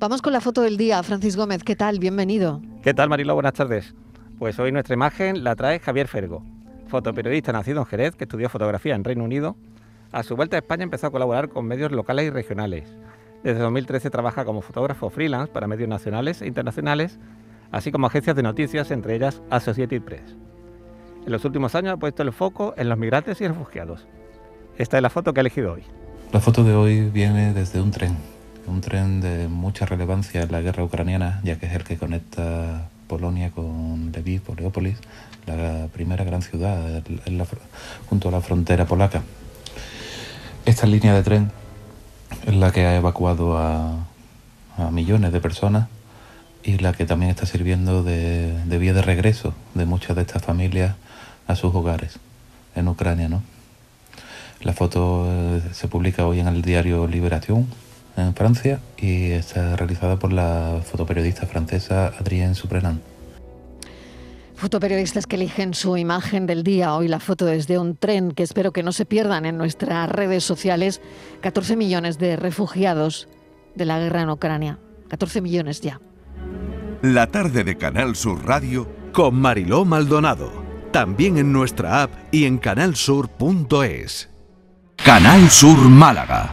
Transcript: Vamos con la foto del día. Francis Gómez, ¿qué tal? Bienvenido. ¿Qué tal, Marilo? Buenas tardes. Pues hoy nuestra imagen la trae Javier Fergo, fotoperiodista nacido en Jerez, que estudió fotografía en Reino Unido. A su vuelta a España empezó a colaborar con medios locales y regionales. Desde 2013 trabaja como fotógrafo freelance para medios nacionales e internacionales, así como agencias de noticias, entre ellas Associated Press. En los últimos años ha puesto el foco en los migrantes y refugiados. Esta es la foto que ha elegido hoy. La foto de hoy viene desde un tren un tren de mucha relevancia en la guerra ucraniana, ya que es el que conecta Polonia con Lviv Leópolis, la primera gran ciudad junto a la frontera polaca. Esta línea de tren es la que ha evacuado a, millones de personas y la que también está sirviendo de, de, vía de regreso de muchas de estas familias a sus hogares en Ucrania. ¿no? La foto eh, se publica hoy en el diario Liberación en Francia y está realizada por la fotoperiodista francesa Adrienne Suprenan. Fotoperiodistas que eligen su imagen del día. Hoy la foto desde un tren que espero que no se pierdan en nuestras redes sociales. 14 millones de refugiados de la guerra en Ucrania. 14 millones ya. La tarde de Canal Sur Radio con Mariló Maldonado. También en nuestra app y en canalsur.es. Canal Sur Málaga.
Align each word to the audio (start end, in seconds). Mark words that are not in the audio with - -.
Vamos 0.00 0.22
con 0.22 0.32
la 0.32 0.40
foto 0.40 0.62
del 0.62 0.76
día. 0.76 1.00
Francis 1.04 1.36
Gómez, 1.36 1.62
¿qué 1.62 1.76
tal? 1.76 2.00
Bienvenido. 2.00 2.60
¿Qué 2.82 2.92
tal, 2.92 3.08
Marilo? 3.08 3.34
Buenas 3.34 3.52
tardes. 3.52 3.94
Pues 4.40 4.58
hoy 4.58 4.72
nuestra 4.72 4.94
imagen 4.94 5.44
la 5.44 5.54
trae 5.54 5.78
Javier 5.78 6.08
Fergo, 6.08 6.42
fotoperiodista 6.88 7.52
nacido 7.52 7.78
en 7.78 7.86
Jerez, 7.86 8.16
que 8.16 8.24
estudió 8.24 8.48
fotografía 8.48 8.96
en 8.96 9.04
Reino 9.04 9.22
Unido. 9.22 9.56
A 10.10 10.24
su 10.24 10.34
vuelta 10.34 10.56
a 10.56 10.58
España 10.58 10.82
empezó 10.82 11.06
a 11.06 11.10
colaborar 11.12 11.48
con 11.48 11.66
medios 11.66 11.92
locales 11.92 12.26
y 12.26 12.30
regionales. 12.30 12.92
Desde 13.44 13.60
2013 13.60 14.10
trabaja 14.10 14.44
como 14.44 14.62
fotógrafo 14.62 15.10
freelance 15.10 15.52
para 15.52 15.68
medios 15.68 15.88
nacionales 15.88 16.42
e 16.42 16.48
internacionales, 16.48 17.20
así 17.70 17.92
como 17.92 18.08
agencias 18.08 18.34
de 18.34 18.42
noticias, 18.42 18.90
entre 18.90 19.14
ellas 19.14 19.42
Associated 19.50 20.02
Press. 20.02 20.36
En 21.24 21.30
los 21.30 21.44
últimos 21.44 21.76
años 21.76 21.94
ha 21.94 21.98
puesto 21.98 22.24
el 22.24 22.32
foco 22.32 22.74
en 22.76 22.88
los 22.88 22.98
migrantes 22.98 23.40
y 23.40 23.46
refugiados. 23.46 24.08
Esta 24.76 24.98
es 24.98 25.02
la 25.04 25.10
foto 25.10 25.32
que 25.32 25.38
ha 25.38 25.42
elegido 25.42 25.72
hoy. 25.72 25.84
La 26.32 26.40
foto 26.40 26.64
de 26.64 26.74
hoy 26.74 27.10
viene 27.10 27.54
desde 27.54 27.80
un 27.80 27.92
tren 27.92 28.33
un 28.66 28.80
tren 28.80 29.20
de 29.20 29.48
mucha 29.48 29.86
relevancia 29.86 30.42
en 30.42 30.52
la 30.52 30.60
guerra 30.60 30.84
ucraniana, 30.84 31.40
ya 31.44 31.58
que 31.58 31.66
es 31.66 31.72
el 31.72 31.84
que 31.84 31.96
conecta 31.96 32.88
Polonia 33.06 33.50
con 33.50 34.12
Lviv 34.12 34.42
Leópolis, 34.56 34.96
la 35.46 35.88
primera 35.92 36.24
gran 36.24 36.42
ciudad 36.42 37.02
junto 38.08 38.28
a 38.28 38.32
la 38.32 38.40
frontera 38.40 38.86
polaca. 38.86 39.22
Esta 40.64 40.86
línea 40.86 41.14
de 41.14 41.22
tren 41.22 41.50
es 42.46 42.54
la 42.54 42.72
que 42.72 42.86
ha 42.86 42.96
evacuado 42.96 43.58
a, 43.58 44.06
millones 44.90 45.32
de 45.32 45.40
personas 45.40 45.86
y 46.64 46.78
la 46.78 46.92
que 46.92 47.06
también 47.06 47.30
está 47.30 47.46
sirviendo 47.46 48.02
de, 48.02 48.64
de, 48.64 48.78
vía 48.78 48.92
de 48.92 49.02
regreso 49.02 49.54
de 49.74 49.84
muchas 49.84 50.16
de 50.16 50.22
estas 50.22 50.42
familias 50.42 50.96
a 51.46 51.54
sus 51.54 51.72
hogares 51.74 52.18
en 52.74 52.88
Ucrania. 52.88 53.28
¿no? 53.28 53.42
La 54.62 54.72
foto 54.72 55.26
eh, 55.28 55.62
se 55.72 55.86
publica 55.86 56.26
hoy 56.26 56.40
en 56.40 56.48
el 56.48 56.62
diario 56.62 57.06
Liberación 57.06 57.68
en 58.16 58.34
Francia 58.34 58.80
y 58.96 59.30
está 59.30 59.76
realizada 59.76 60.18
por 60.18 60.32
la 60.32 60.80
fotoperiodista 60.84 61.46
francesa 61.46 62.08
Adrienne 62.18 62.54
Suprenan. 62.54 63.00
Fotoperiodistas 64.56 65.26
que 65.26 65.36
eligen 65.36 65.74
su 65.74 65.96
imagen 65.96 66.46
del 66.46 66.62
día. 66.62 66.94
Hoy 66.94 67.08
la 67.08 67.18
foto 67.18 67.44
desde 67.44 67.78
un 67.78 67.96
tren 67.96 68.30
que 68.30 68.44
espero 68.44 68.72
que 68.72 68.82
no 68.82 68.92
se 68.92 69.04
pierdan 69.04 69.46
en 69.46 69.58
nuestras 69.58 70.08
redes 70.08 70.44
sociales. 70.44 71.00
14 71.40 71.76
millones 71.76 72.18
de 72.18 72.36
refugiados 72.36 73.28
de 73.74 73.84
la 73.84 73.98
guerra 73.98 74.22
en 74.22 74.30
Ucrania. 74.30 74.78
14 75.08 75.40
millones 75.40 75.80
ya. 75.80 76.00
La 77.02 77.26
tarde 77.26 77.64
de 77.64 77.76
Canal 77.76 78.16
Sur 78.16 78.46
Radio 78.46 78.88
con 79.12 79.34
Mariló 79.34 79.84
Maldonado. 79.84 80.50
También 80.92 81.36
en 81.36 81.52
nuestra 81.52 82.02
app 82.02 82.10
y 82.30 82.44
en 82.44 82.58
canalsur.es. 82.58 84.30
Canal 84.96 85.50
Sur 85.50 85.78
Málaga. 85.78 86.52